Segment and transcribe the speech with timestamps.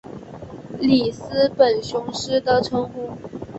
[0.79, 3.11] 里斯本雄狮的称呼。